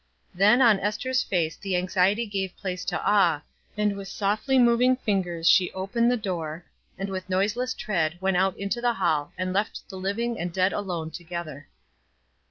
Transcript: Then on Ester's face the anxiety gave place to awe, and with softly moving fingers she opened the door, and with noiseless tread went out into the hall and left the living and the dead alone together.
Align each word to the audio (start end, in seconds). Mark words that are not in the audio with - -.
Then 0.33 0.63
on 0.63 0.79
Ester's 0.79 1.21
face 1.21 1.55
the 1.57 1.75
anxiety 1.77 2.25
gave 2.25 2.57
place 2.57 2.83
to 2.85 2.99
awe, 3.07 3.43
and 3.77 3.95
with 3.95 4.07
softly 4.07 4.57
moving 4.57 4.95
fingers 4.95 5.47
she 5.47 5.71
opened 5.73 6.09
the 6.09 6.17
door, 6.17 6.65
and 6.97 7.07
with 7.07 7.29
noiseless 7.29 7.75
tread 7.75 8.17
went 8.19 8.35
out 8.37 8.57
into 8.57 8.81
the 8.81 8.93
hall 8.95 9.31
and 9.37 9.53
left 9.53 9.87
the 9.89 9.97
living 9.97 10.39
and 10.39 10.49
the 10.49 10.55
dead 10.55 10.73
alone 10.73 11.11
together. 11.11 11.67